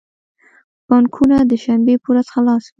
بانکونه 0.87 1.37
د 1.49 1.53
شنبی 1.63 1.95
په 2.03 2.07
ورځ 2.11 2.27
خلاص 2.33 2.63
وی 2.67 2.69